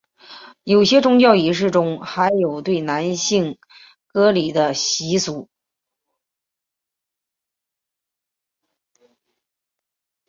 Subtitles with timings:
[0.63, 3.59] 有些宗教仪式中还有对男性
[4.07, 5.47] 割礼的习俗。